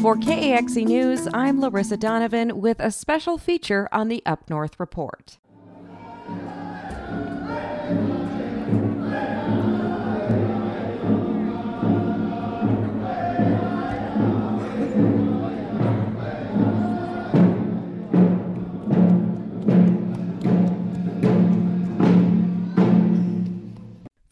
[0.00, 5.38] For KAXE News, I'm Larissa Donovan with a special feature on the Up North Report.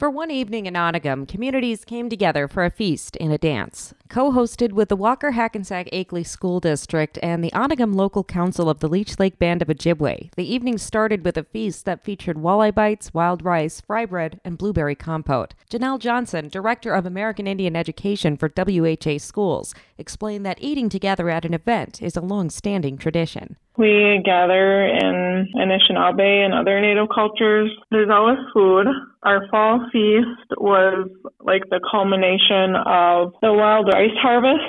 [0.08, 3.92] For one evening in Onigum, communities came together for a feast and a dance.
[4.08, 8.80] Co hosted with the Walker Hackensack Akeley School District and the Onigum Local Council of
[8.80, 12.74] the Leech Lake Band of Ojibwe, the evening started with a feast that featured walleye
[12.74, 15.52] bites, wild rice, fry bread, and blueberry compote.
[15.70, 21.44] Janelle Johnson, Director of American Indian Education for WHA Schools, explained that eating together at
[21.44, 23.56] an event is a long standing tradition.
[23.78, 27.70] We gather in Anishinaabe and other native cultures.
[27.92, 28.88] There's always food.
[29.22, 34.62] Our fall feast was like the culmination of the wild rice harvest.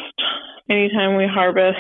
[0.69, 1.77] Anytime we harvest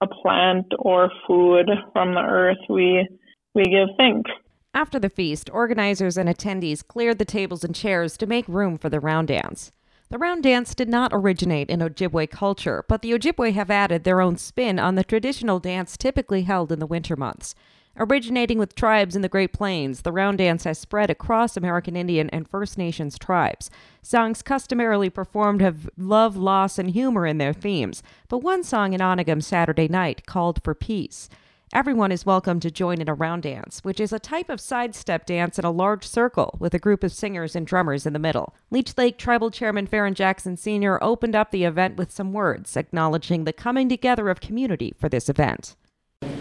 [0.00, 3.08] a plant or food from the earth, we
[3.54, 4.30] we give thanks.
[4.72, 8.88] After the feast, organizers and attendees cleared the tables and chairs to make room for
[8.88, 9.72] the round dance.
[10.10, 14.20] The round dance did not originate in Ojibwe culture, but the Ojibwe have added their
[14.20, 17.54] own spin on the traditional dance typically held in the winter months.
[17.98, 22.30] Originating with tribes in the Great Plains, the round dance has spread across American Indian
[22.30, 23.70] and First Nations tribes.
[24.00, 29.00] Songs customarily performed have love, loss, and humor in their themes, but one song in
[29.02, 31.28] Onigum Saturday night called for peace.
[31.74, 35.26] Everyone is welcome to join in a round dance, which is a type of sidestep
[35.26, 38.54] dance in a large circle with a group of singers and drummers in the middle.
[38.70, 41.02] Leech Lake Tribal Chairman Faron Jackson Sr.
[41.02, 45.28] opened up the event with some words acknowledging the coming together of community for this
[45.28, 45.76] event.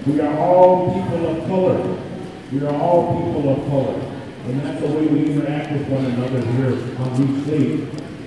[0.06, 1.98] We are all people of color.
[2.52, 4.02] We are all people of color.
[4.46, 7.22] And that's the way we interact with one another here on.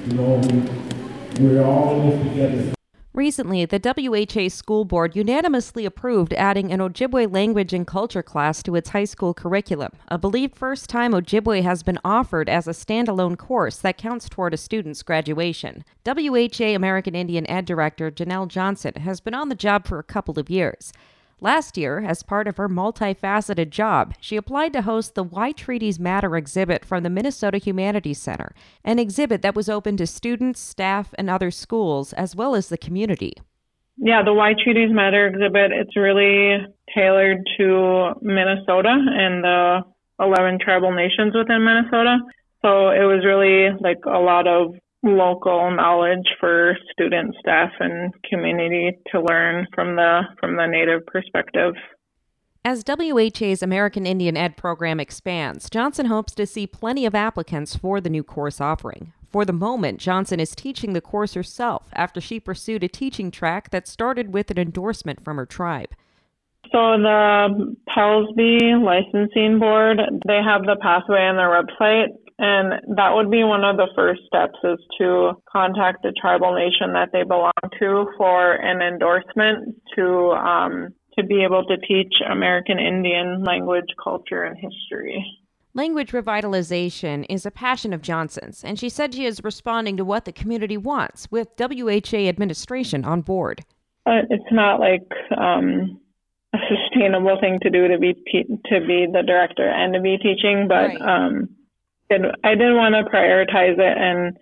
[0.05, 2.75] You know, we, we're all in this together.
[3.13, 8.75] Recently, the WHA School Board unanimously approved adding an Ojibwe language and culture class to
[8.75, 13.39] its high school curriculum, a believed first time Ojibwe has been offered as a standalone
[13.39, 15.85] course that counts toward a student's graduation.
[16.05, 20.39] WHA American Indian Ed Director Janelle Johnson has been on the job for a couple
[20.39, 20.93] of years.
[21.41, 25.99] Last year, as part of her multifaceted job, she applied to host the Why Treaties
[25.99, 31.13] Matter exhibit from the Minnesota Humanities Center, an exhibit that was open to students, staff,
[31.19, 33.35] and other schools, as well as the community.
[33.97, 36.65] Yeah, the Why Treaties Matter exhibit, it's really
[36.95, 39.81] tailored to Minnesota and the
[40.21, 42.19] 11 tribal nations within Minnesota.
[42.63, 48.99] So it was really like a lot of local knowledge for student, staff, and community
[49.13, 51.75] to learn from the from the native perspective.
[52.65, 58.01] As WHA's American Indian Ed program expands, Johnson hopes to see plenty of applicants for
[58.01, 59.13] the new course offering.
[59.31, 63.69] For the moment, Johnson is teaching the course herself after she pursued a teaching track
[63.71, 65.91] that started with an endorsement from her tribe.
[66.73, 73.31] So the PELSB Licensing Board, they have the pathway on their website and that would
[73.31, 77.53] be one of the first steps is to contact the tribal nation that they belong
[77.81, 84.43] to for an endorsement to um, to be able to teach American Indian language, culture,
[84.43, 85.25] and history.
[85.73, 90.27] Language revitalization is a passion of Johnson's, and she said she is responding to what
[90.27, 93.65] the community wants with WHA administration on board.
[94.05, 95.99] Uh, it's not like um,
[96.53, 100.67] a sustainable thing to do to be to be the director and to be teaching,
[100.69, 101.01] but right.
[101.01, 101.49] um,
[102.11, 104.37] I didn't want to prioritize it and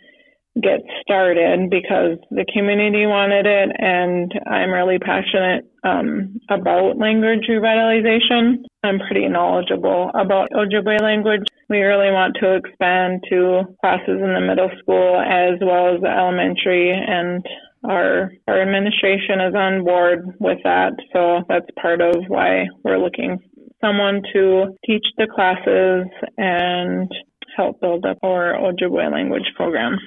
[0.60, 8.64] get started because the community wanted it, and I'm really passionate um, about language revitalization.
[8.84, 11.42] I'm pretty knowledgeable about Ojibwe language.
[11.70, 16.08] We really want to expand to classes in the middle school as well as the
[16.10, 17.42] elementary, and
[17.88, 20.92] our our administration is on board with that.
[21.14, 23.38] So that's part of why we're looking
[23.82, 26.06] someone to teach the classes
[26.38, 27.10] and
[27.56, 29.98] help build up our Ojibwe language program.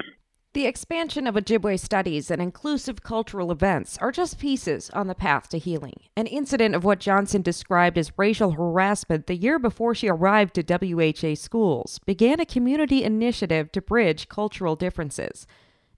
[0.56, 5.50] The expansion of Ojibwe studies and inclusive cultural events are just pieces on the path
[5.50, 5.96] to healing.
[6.16, 10.64] An incident of what Johnson described as racial harassment the year before she arrived to
[10.64, 15.46] WHA schools began a community initiative to bridge cultural differences.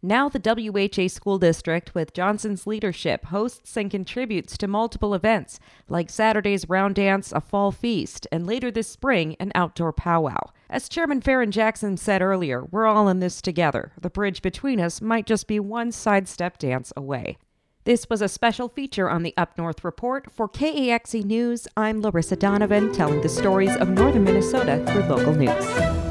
[0.01, 6.10] Now, the WHA School District, with Johnson's leadership, hosts and contributes to multiple events like
[6.10, 10.51] Saturday's Round Dance, a fall feast, and later this spring, an outdoor powwow.
[10.69, 13.94] As Chairman Faron Jackson said earlier, we're all in this together.
[14.02, 17.38] The bridge between us might just be one sidestep dance away.
[17.86, 20.30] This was a special feature on the Up North Report.
[20.30, 26.06] For KAXE News, I'm Larissa Donovan, telling the stories of northern Minnesota through local news.